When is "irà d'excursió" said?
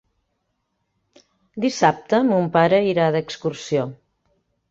2.93-3.87